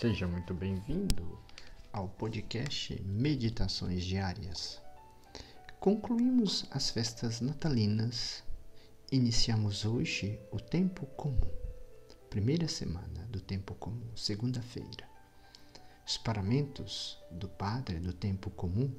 Seja 0.00 0.26
muito 0.26 0.54
bem-vindo 0.54 1.38
ao 1.92 2.08
podcast 2.08 2.98
Meditações 3.02 4.02
Diárias. 4.02 4.80
Concluímos 5.78 6.64
as 6.70 6.88
festas 6.88 7.42
natalinas, 7.42 8.42
iniciamos 9.12 9.84
hoje 9.84 10.40
o 10.50 10.58
tempo 10.58 11.04
comum, 11.04 11.52
primeira 12.30 12.66
semana 12.66 13.26
do 13.28 13.42
tempo 13.42 13.74
comum, 13.74 14.16
segunda-feira. 14.16 15.06
Os 16.06 16.16
paramentos 16.16 17.18
do 17.30 17.46
Padre 17.46 18.00
do 18.00 18.14
tempo 18.14 18.48
comum 18.48 18.90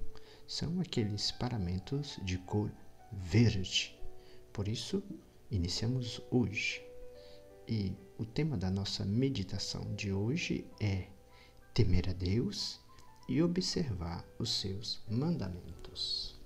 são 0.46 0.80
aqueles 0.82 1.32
paramentos 1.32 2.20
de 2.22 2.38
cor 2.38 2.72
verde. 3.12 4.00
Por 4.54 4.68
isso, 4.68 5.02
iniciamos 5.50 6.22
hoje 6.30 6.91
e 7.72 7.96
o 8.18 8.26
tema 8.26 8.58
da 8.58 8.70
nossa 8.70 9.06
meditação 9.06 9.96
de 9.96 10.12
hoje 10.12 10.66
é 10.78 11.08
temer 11.74 12.10
a 12.10 12.12
Deus 12.12 12.82
e 13.30 13.42
observar 13.42 14.26
os 14.38 14.60
seus 14.60 15.02
mandamentos. 15.10 16.38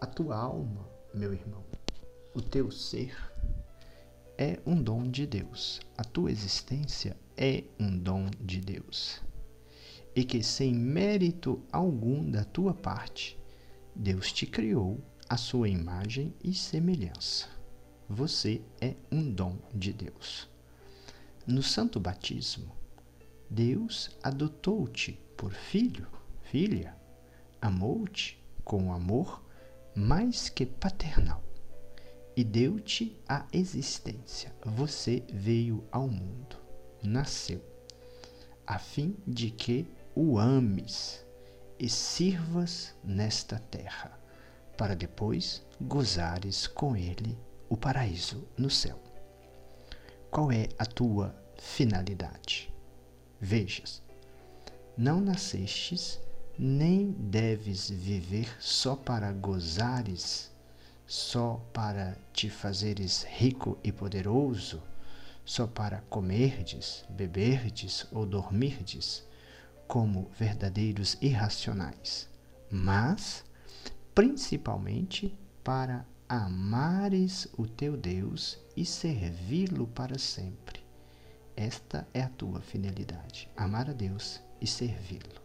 A 0.00 0.06
tua 0.06 0.36
alma, 0.36 0.84
meu 1.14 1.32
irmão, 1.32 1.64
o 2.34 2.42
teu 2.42 2.72
ser 2.72 3.16
é 4.36 4.58
um 4.66 4.82
dom 4.82 5.08
de 5.08 5.24
Deus. 5.24 5.80
A 5.96 6.02
tua 6.02 6.32
existência 6.32 7.16
é 7.36 7.62
um 7.78 7.96
dom 7.96 8.28
de 8.40 8.60
Deus. 8.60 9.22
E 10.12 10.24
que 10.24 10.42
sem 10.42 10.74
mérito 10.74 11.62
algum 11.70 12.28
da 12.28 12.42
tua 12.42 12.74
parte, 12.74 13.38
Deus 13.94 14.32
te 14.32 14.44
criou 14.44 15.00
a 15.28 15.36
sua 15.36 15.68
imagem 15.68 16.34
e 16.42 16.52
semelhança. 16.52 17.55
Você 18.08 18.62
é 18.80 18.94
um 19.10 19.32
dom 19.32 19.58
de 19.74 19.92
Deus. 19.92 20.48
No 21.44 21.60
santo 21.60 21.98
batismo, 21.98 22.70
Deus 23.50 24.16
adotou-te 24.22 25.20
por 25.36 25.52
filho, 25.52 26.06
filha, 26.42 26.96
amou-te 27.60 28.40
com 28.64 28.92
amor 28.92 29.44
mais 29.92 30.48
que 30.48 30.64
paternal 30.64 31.42
e 32.36 32.44
deu-te 32.44 33.20
a 33.28 33.44
existência. 33.52 34.54
Você 34.64 35.24
veio 35.32 35.84
ao 35.90 36.06
mundo, 36.06 36.56
nasceu, 37.02 37.60
a 38.64 38.78
fim 38.78 39.16
de 39.26 39.50
que 39.50 39.84
o 40.14 40.38
ames 40.38 41.26
e 41.76 41.88
sirvas 41.88 42.94
nesta 43.02 43.58
terra, 43.58 44.16
para 44.76 44.94
depois 44.94 45.66
gozares 45.80 46.68
com 46.68 46.96
ele 46.96 47.36
o 47.68 47.76
paraíso 47.76 48.46
no 48.56 48.70
céu. 48.70 49.00
Qual 50.30 50.50
é 50.52 50.68
a 50.78 50.84
tua 50.84 51.34
finalidade? 51.58 52.72
Vejas, 53.40 54.02
não 54.96 55.20
nascestes, 55.20 56.20
nem 56.58 57.10
deves 57.12 57.90
viver 57.90 58.48
só 58.60 58.96
para 58.96 59.30
gozares, 59.32 60.50
só 61.06 61.60
para 61.72 62.16
te 62.32 62.48
fazeres 62.48 63.24
rico 63.24 63.78
e 63.84 63.92
poderoso, 63.92 64.82
só 65.44 65.66
para 65.66 66.00
comerdes, 66.08 67.04
beberdes 67.08 68.06
ou 68.10 68.26
dormirdes, 68.26 69.24
como 69.86 70.30
verdadeiros 70.36 71.16
irracionais, 71.20 72.28
mas 72.70 73.44
principalmente 74.14 75.38
para 75.62 76.04
amares 76.28 77.46
o 77.56 77.66
teu 77.66 77.96
Deus 77.96 78.58
e 78.76 78.84
servi-lo 78.84 79.86
para 79.86 80.18
sempre. 80.18 80.84
Esta 81.54 82.06
é 82.12 82.22
a 82.22 82.28
tua 82.28 82.60
finalidade: 82.60 83.48
amar 83.56 83.88
a 83.88 83.92
Deus 83.92 84.40
e 84.60 84.66
servi-lo. 84.66 85.40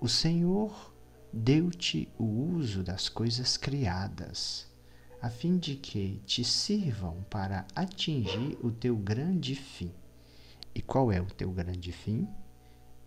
O 0.00 0.08
Senhor 0.08 0.92
deu-te 1.32 2.12
o 2.18 2.24
uso 2.24 2.82
das 2.82 3.08
coisas 3.08 3.56
criadas, 3.56 4.66
a 5.22 5.30
fim 5.30 5.56
de 5.56 5.76
que 5.76 6.20
te 6.26 6.42
sirvam 6.42 7.22
para 7.30 7.66
atingir 7.74 8.58
o 8.62 8.72
teu 8.72 8.96
grande 8.96 9.54
fim. 9.54 9.92
E 10.74 10.82
qual 10.82 11.12
é 11.12 11.20
o 11.20 11.26
teu 11.26 11.50
grande 11.50 11.92
fim? 11.92 12.28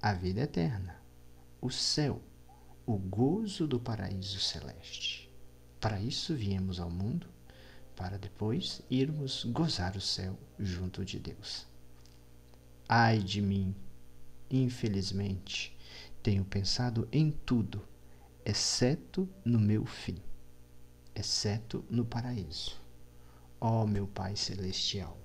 A 0.02 0.14
vida 0.14 0.42
eterna, 0.42 0.96
o 1.62 1.70
céu, 1.70 2.22
o 2.86 2.98
gozo 2.98 3.68
do 3.68 3.80
paraíso 3.80 4.40
celeste. 4.40 5.23
Para 5.84 6.00
isso 6.00 6.34
viemos 6.34 6.80
ao 6.80 6.90
mundo, 6.90 7.28
para 7.94 8.18
depois 8.18 8.82
irmos 8.90 9.44
gozar 9.44 9.98
o 9.98 10.00
céu 10.00 10.40
junto 10.58 11.04
de 11.04 11.20
Deus. 11.20 11.68
Ai 12.88 13.20
de 13.20 13.42
mim, 13.42 13.76
infelizmente, 14.50 15.78
tenho 16.24 16.46
pensado 16.46 17.06
em 17.12 17.32
tudo, 17.32 17.86
exceto 18.46 19.28
no 19.44 19.60
meu 19.60 19.86
fim, 19.86 20.16
exceto 21.14 21.84
no 21.90 22.06
paraíso. 22.06 22.80
Ó 23.60 23.84
oh, 23.84 23.86
meu 23.86 24.08
Pai 24.08 24.38
Celestial, 24.38 25.18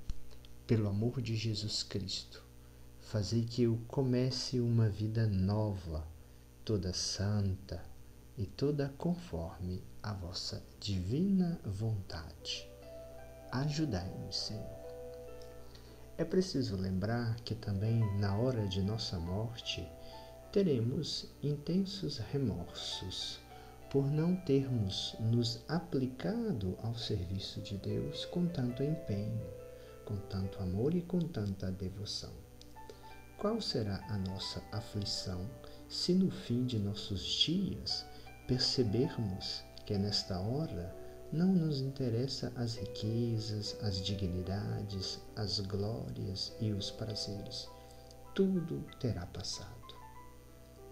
pelo 0.67 0.89
amor 0.89 1.23
de 1.23 1.37
Jesus 1.37 1.85
Cristo, 1.85 2.45
fazei 3.01 3.45
que 3.45 3.63
eu 3.63 3.81
comece 3.87 4.59
uma 4.59 4.89
vida 4.89 5.25
nova, 5.25 6.05
toda 6.65 6.93
santa, 6.93 7.81
e 8.39 8.47
toda 8.47 8.95
conforme 8.97 9.83
a 10.09 10.15
vossa 10.15 10.63
divina 10.81 11.61
vontade. 11.67 12.67
Ajudai-me, 13.53 14.33
Senhor. 14.33 14.65
É 16.17 16.25
preciso 16.25 16.77
lembrar 16.77 17.37
que 17.43 17.55
também 17.55 18.01
na 18.19 18.35
hora 18.35 18.67
de 18.69 18.81
nossa 18.81 19.19
morte 19.19 19.87
teremos 20.51 21.29
intensos 21.43 22.17
remorsos 22.33 23.39
por 23.91 24.07
não 24.11 24.35
termos 24.35 25.15
nos 25.21 25.63
aplicado 25.69 26.79
ao 26.83 26.95
serviço 26.95 27.61
de 27.61 27.77
Deus 27.77 28.25
com 28.25 28.47
tanto 28.47 28.83
empenho, 28.83 29.47
com 30.07 30.17
tanto 30.17 30.63
amor 30.63 30.95
e 30.95 31.03
com 31.03 31.19
tanta 31.19 31.71
devoção. 31.71 32.33
Qual 33.37 33.61
será 33.61 34.03
a 34.09 34.17
nossa 34.17 34.63
aflição 34.73 35.47
se 35.87 36.15
no 36.15 36.31
fim 36.31 36.65
de 36.65 36.79
nossos 36.79 37.23
dias 37.25 38.07
percebermos 38.47 39.68
que 39.89 39.97
nesta 39.97 40.39
hora 40.39 40.95
não 41.33 41.47
nos 41.47 41.81
interessa 41.81 42.53
as 42.57 42.77
riquezas, 42.77 43.75
as 43.81 43.97
dignidades, 43.97 45.19
as 45.35 45.61
glórias 45.61 46.53
e 46.61 46.73
os 46.73 46.91
prazeres. 46.91 47.67
Tudo 48.35 48.85
terá 49.01 49.25
passado. 49.25 49.95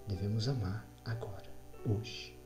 Devemos 0.09 0.49
amar 0.49 0.89
agora, 1.05 1.45
hoje. 1.85 2.41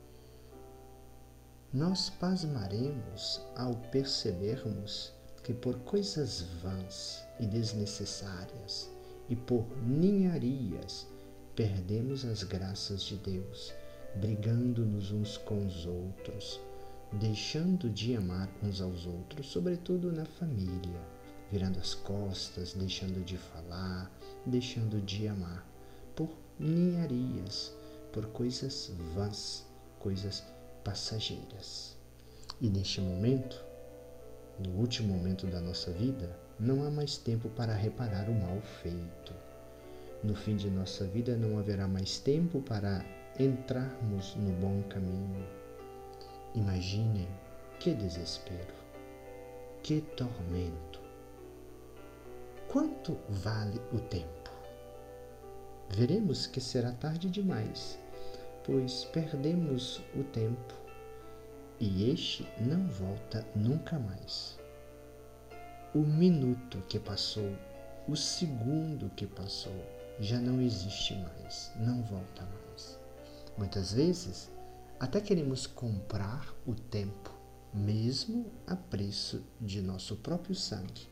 Nós 1.72 2.10
pasmaremos 2.10 3.40
ao 3.54 3.76
percebermos 3.92 5.12
que 5.44 5.54
por 5.54 5.78
coisas 5.84 6.42
vãs 6.60 7.24
e 7.38 7.46
desnecessárias 7.46 8.90
e 9.28 9.36
por 9.36 9.64
ninharias 9.84 11.06
perdemos 11.54 12.24
as 12.24 12.42
graças 12.42 13.04
de 13.04 13.16
Deus 13.18 13.72
brigando-nos 14.16 15.12
uns 15.12 15.36
com 15.36 15.66
os 15.66 15.86
outros, 15.86 16.60
deixando 17.12 17.88
de 17.88 18.16
amar 18.16 18.48
uns 18.62 18.80
aos 18.80 19.06
outros, 19.06 19.46
sobretudo 19.46 20.12
na 20.12 20.24
família, 20.24 21.00
virando 21.50 21.78
as 21.78 21.94
costas, 21.94 22.74
deixando 22.74 23.24
de 23.24 23.36
falar, 23.36 24.10
deixando 24.46 25.00
de 25.00 25.26
amar, 25.28 25.66
por 26.14 26.30
ninharias, 26.58 27.74
por 28.12 28.26
coisas 28.26 28.92
vãs, 29.14 29.64
coisas 29.98 30.44
passageiras. 30.84 31.96
E 32.60 32.68
neste 32.68 33.00
momento, 33.00 33.62
no 34.58 34.78
último 34.78 35.14
momento 35.14 35.46
da 35.46 35.60
nossa 35.60 35.90
vida, 35.90 36.36
não 36.58 36.84
há 36.84 36.90
mais 36.90 37.16
tempo 37.16 37.48
para 37.50 37.74
reparar 37.74 38.28
o 38.28 38.34
mal 38.34 38.60
feito. 38.82 39.32
No 40.22 40.34
fim 40.34 40.56
de 40.56 40.68
nossa 40.68 41.06
vida 41.06 41.36
não 41.36 41.58
haverá 41.58 41.88
mais 41.88 42.18
tempo 42.18 42.60
para 42.60 43.02
entrarmos 43.38 44.34
no 44.36 44.52
bom 44.52 44.82
caminho. 44.88 45.46
Imaginem 46.54 47.28
que 47.78 47.94
desespero, 47.94 48.74
que 49.82 50.00
tormento. 50.00 51.00
Quanto 52.68 53.18
vale 53.28 53.80
o 53.92 53.98
tempo? 53.98 54.50
Veremos 55.88 56.46
que 56.46 56.60
será 56.60 56.92
tarde 56.92 57.28
demais, 57.28 57.98
pois 58.64 59.04
perdemos 59.06 60.00
o 60.14 60.22
tempo 60.24 60.74
e 61.80 62.10
este 62.10 62.46
não 62.60 62.86
volta 62.88 63.44
nunca 63.56 63.98
mais. 63.98 64.58
O 65.94 66.00
minuto 66.00 66.82
que 66.88 67.00
passou, 67.00 67.56
o 68.06 68.14
segundo 68.14 69.10
que 69.16 69.26
passou, 69.26 69.74
já 70.20 70.38
não 70.38 70.60
existe 70.60 71.14
mais, 71.14 71.72
não 71.76 72.02
volta 72.02 72.42
mais. 72.44 72.99
Muitas 73.60 73.92
vezes, 73.92 74.50
até 74.98 75.20
queremos 75.20 75.66
comprar 75.66 76.50
o 76.66 76.74
tempo, 76.74 77.30
mesmo 77.74 78.50
a 78.66 78.74
preço 78.74 79.44
de 79.60 79.82
nosso 79.82 80.16
próprio 80.16 80.54
sangue, 80.54 81.06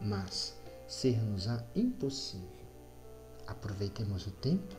mas 0.00 0.56
ser-nos-á 0.86 1.60
impossível. 1.74 2.46
Aproveitemos 3.48 4.28
o 4.28 4.30
tempo 4.30 4.76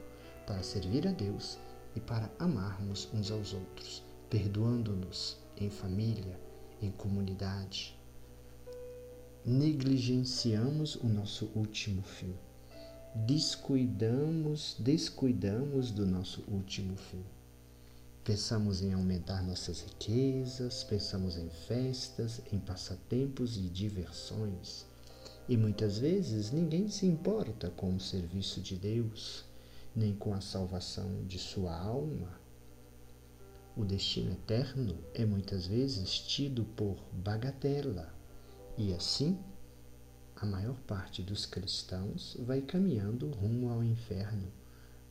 para 0.48 0.64
servir 0.64 1.06
a 1.10 1.12
Deus 1.12 1.60
e 1.94 2.00
para 2.00 2.32
amarmos 2.40 3.10
uns 3.14 3.30
aos 3.32 3.54
outros, 3.54 4.02
perdoando-nos 4.30 5.40
em 5.58 5.70
família, 5.70 6.40
em 6.82 6.90
comunidade. 6.90 8.00
Negligenciamos 9.46 10.96
o 10.96 11.06
nosso 11.06 11.52
último 11.54 12.02
fim. 12.02 12.34
Descuidamos, 13.16 14.76
descuidamos 14.78 15.90
do 15.90 16.06
nosso 16.06 16.44
último 16.48 16.96
fim. 16.96 17.26
Pensamos 18.24 18.84
em 18.84 18.94
aumentar 18.94 19.42
nossas 19.42 19.82
riquezas, 19.82 20.84
pensamos 20.84 21.36
em 21.36 21.50
festas, 21.50 22.40
em 22.54 22.60
passatempos 22.60 23.58
e 23.58 23.62
diversões. 23.62 24.86
E 25.48 25.58
muitas 25.58 25.98
vezes 25.98 26.52
ninguém 26.52 26.88
se 26.88 27.08
importa 27.08 27.72
com 27.72 27.96
o 27.96 28.00
serviço 28.00 28.62
de 28.62 28.76
Deus, 28.76 29.44
nem 29.96 30.14
com 30.14 30.32
a 30.36 30.40
salvação 30.40 31.26
de 31.26 31.40
sua 31.40 31.76
alma. 31.76 32.40
O 33.76 33.84
destino 33.84 34.34
eterno 34.34 34.96
é 35.16 35.26
muitas 35.26 35.66
vezes 35.66 36.20
tido 36.20 36.64
por 36.64 36.96
bagatela, 37.12 38.14
e 38.78 38.94
assim 38.94 39.36
a 40.42 40.46
maior 40.46 40.80
parte 40.88 41.22
dos 41.22 41.46
cristãos 41.46 42.38
vai 42.40 42.62
caminhando 42.62 43.30
rumo 43.30 43.70
ao 43.70 43.84
inferno, 43.84 44.50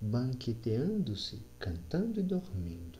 banqueteando-se, 0.00 1.42
cantando 1.58 2.18
e 2.18 2.22
dormindo, 2.22 2.98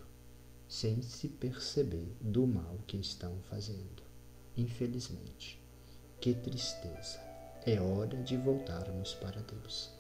sem 0.68 1.00
se 1.00 1.26
perceber 1.26 2.14
do 2.20 2.46
mal 2.46 2.78
que 2.86 2.98
estão 2.98 3.34
fazendo. 3.48 4.02
Infelizmente, 4.54 5.58
que 6.20 6.34
tristeza! 6.34 7.18
É 7.64 7.80
hora 7.80 8.22
de 8.22 8.36
voltarmos 8.36 9.14
para 9.14 9.40
Deus. 9.40 9.90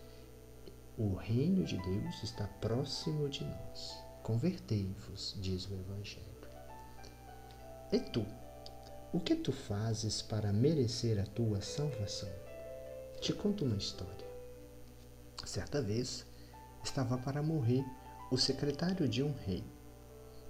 O 0.98 1.14
reino 1.14 1.64
de 1.64 1.78
Deus 1.78 2.22
está 2.22 2.46
próximo 2.46 3.28
de 3.28 3.44
nós. 3.44 3.96
Convertei-vos, 4.22 5.34
diz 5.40 5.66
o 5.66 5.74
Evangelho. 5.74 6.26
E 7.90 8.00
tu? 8.00 8.24
O 9.18 9.20
que 9.20 9.34
tu 9.34 9.50
fazes 9.50 10.22
para 10.22 10.52
merecer 10.52 11.18
a 11.18 11.26
tua 11.26 11.60
salvação? 11.60 12.28
Te 13.20 13.32
conto 13.32 13.64
uma 13.64 13.76
história. 13.76 14.24
Certa 15.44 15.82
vez 15.82 16.24
estava 16.84 17.18
para 17.18 17.42
morrer 17.42 17.84
o 18.30 18.38
secretário 18.38 19.08
de 19.08 19.24
um 19.24 19.34
rei 19.44 19.64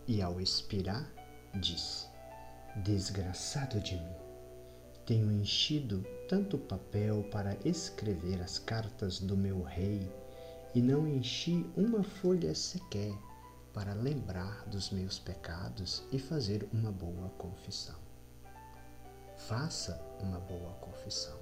e, 0.06 0.20
ao 0.20 0.38
expirar, 0.38 1.10
disse: 1.58 2.08
Desgraçado 2.84 3.80
de 3.80 3.94
mim 3.94 4.16
tenho 5.06 5.32
enchido 5.32 6.04
tanto 6.28 6.58
papel 6.58 7.24
para 7.32 7.56
escrever 7.64 8.42
as 8.42 8.58
cartas 8.58 9.18
do 9.18 9.34
meu 9.34 9.62
rei 9.62 10.12
e 10.74 10.82
não 10.82 11.08
enchi 11.08 11.64
uma 11.74 12.02
folha 12.02 12.54
sequer 12.54 13.16
para 13.72 13.94
lembrar 13.94 14.66
dos 14.66 14.90
meus 14.90 15.18
pecados 15.18 16.02
e 16.12 16.18
fazer 16.18 16.68
uma 16.70 16.92
boa 16.92 17.30
confissão. 17.30 18.07
Faça 19.38 19.98
uma 20.20 20.38
boa 20.38 20.74
confissão. 20.74 21.38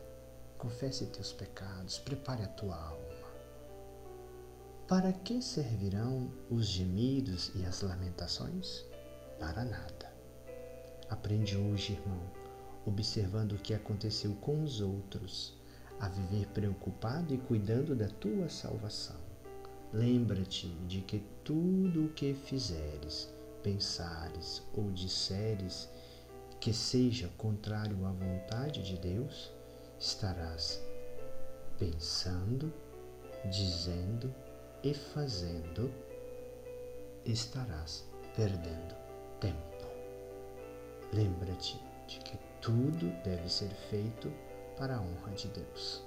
Confesse 0.56 1.06
teus 1.06 1.32
pecados, 1.32 1.98
prepare 1.98 2.44
a 2.44 2.48
tua 2.48 2.76
alma. 2.76 3.26
Para 4.86 5.12
que 5.12 5.42
servirão 5.42 6.30
os 6.48 6.66
gemidos 6.66 7.50
e 7.56 7.64
as 7.64 7.82
lamentações? 7.82 8.84
Para 9.40 9.64
nada. 9.64 10.14
Aprende 11.10 11.56
hoje, 11.56 11.94
irmão 11.94 12.46
observando 12.86 13.52
o 13.52 13.58
que 13.58 13.74
aconteceu 13.74 14.32
com 14.36 14.62
os 14.62 14.80
outros, 14.80 15.54
a 15.98 16.08
viver 16.08 16.46
preocupado 16.48 17.34
e 17.34 17.38
cuidando 17.38 17.96
da 17.96 18.08
tua 18.08 18.48
salvação. 18.48 19.16
Lembra-te 19.92 20.68
de 20.86 21.00
que 21.00 21.22
tudo 21.42 22.06
o 22.06 22.08
que 22.10 22.32
fizeres, 22.34 23.28
pensares 23.62 24.62
ou 24.72 24.90
disseres 24.92 25.88
que 26.60 26.72
seja 26.72 27.28
contrário 27.36 28.04
à 28.06 28.10
vontade 28.10 28.82
de 28.82 28.96
Deus, 28.96 29.52
estarás 29.98 30.82
pensando, 31.78 32.72
dizendo 33.44 34.34
e 34.82 34.94
fazendo, 34.94 35.92
estarás 37.24 38.04
perdendo 38.34 38.94
tempo. 39.40 39.86
Lembra-te 41.12 41.80
de 42.06 42.18
que 42.18 42.38
tudo 42.60 43.10
deve 43.22 43.48
ser 43.48 43.70
feito 43.90 44.32
para 44.76 44.96
a 44.96 45.00
honra 45.00 45.32
de 45.32 45.48
Deus. 45.48 46.02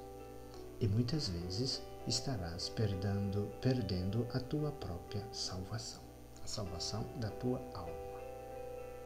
E 0.79 0.87
muitas 0.87 1.29
vezes 1.29 1.81
estarás 2.07 2.69
perdendo, 2.69 3.51
perdendo 3.61 4.27
a 4.33 4.39
tua 4.39 4.71
própria 4.71 5.25
salvação, 5.31 6.01
a 6.43 6.47
salvação 6.47 7.05
da 7.17 7.29
tua 7.31 7.59
alma. 7.73 7.93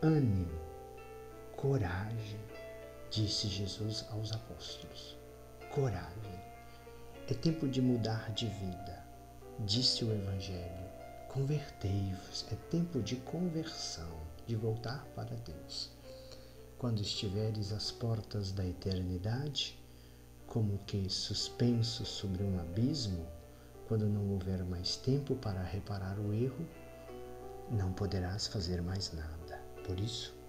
Ânimo, 0.02 0.60
coragem, 1.64 2.42
disse 3.10 3.48
Jesus 3.48 4.06
aos 4.12 4.34
apóstolos. 4.34 5.18
Coragem. 5.74 6.44
É 7.30 7.34
tempo 7.34 7.70
de 7.70 7.82
mudar 7.82 8.34
de 8.34 8.48
vida, 8.48 9.02
disse 9.60 10.04
o 10.04 10.12
Evangelho. 10.12 10.84
Convertei-vos, 11.30 12.46
é 12.52 12.56
tempo 12.70 13.02
de 13.02 13.16
conversão, 13.16 14.12
de 14.46 14.58
voltar 14.58 15.06
para 15.16 15.34
Deus 15.38 15.90
quando 16.78 17.00
estiveres 17.00 17.72
às 17.72 17.92
portas 17.92 18.52
da 18.52 18.66
eternidade, 18.66 19.80
como 20.46 20.80
que 20.80 21.10
suspenso 21.10 22.06
sobre 22.06 22.44
um 22.44 22.60
abismo, 22.60 23.26
quando 23.88 24.06
não 24.06 24.34
houver 24.34 24.66
mais 24.66 24.98
tempo 24.98 25.34
para 25.36 25.64
reparar 25.64 26.20
o 26.20 26.34
erro, 26.34 26.68
não 27.72 27.94
poderás 27.94 28.48
fazer 28.48 28.82
mais 28.82 29.14
nada. 29.14 29.64
Por 29.88 29.98
isso, 29.98 30.43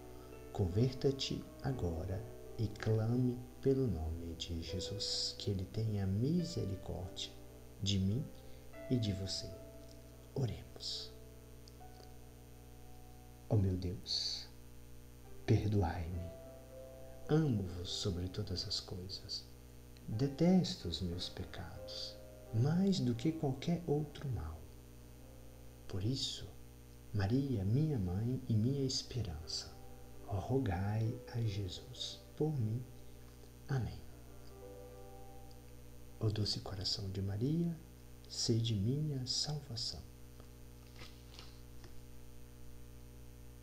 converta-te 0.55 1.45
agora 1.63 2.25
e 2.57 2.69
clame 2.69 3.37
pelo 3.61 3.89
nome 3.89 4.35
de 4.37 4.63
Jesus, 4.63 5.35
que 5.37 5.51
Ele 5.51 5.65
tenha 5.67 6.07
misericórdia 6.07 7.33
de 7.83 7.99
mim 7.99 8.25
e 8.89 8.97
de 8.97 9.13
você. 9.13 9.51
Oremos. 10.35 11.13
Ó 13.51 13.57
oh 13.57 13.59
meu 13.59 13.77
Deus, 13.77 14.49
Perdoai-me. 15.45 16.31
Amo-vos 17.29 17.91
sobre 17.91 18.29
todas 18.29 18.67
as 18.67 18.79
coisas. 18.79 19.45
Detesto 20.09 20.89
os 20.89 21.03
meus 21.03 21.29
pecados, 21.29 22.17
mais 22.55 23.01
do 23.01 23.15
que 23.15 23.33
qualquer 23.33 23.83
outro 23.87 24.29
mal. 24.29 24.59
Por 25.89 26.03
isso, 26.03 26.49
Maria, 27.13 27.65
minha 27.65 27.99
mãe 27.99 28.41
e 28.49 28.55
minha 28.55 28.87
esperança, 28.87 29.74
rogai 30.39 31.19
a 31.35 31.41
Jesus 31.41 32.21
por 32.37 32.53
mim. 32.61 32.85
Amém. 33.69 34.01
O 36.21 36.29
doce 36.31 36.61
coração 36.61 37.11
de 37.11 37.21
Maria, 37.21 37.79
sede 38.29 38.75
minha 38.75 39.27
salvação. 39.27 40.14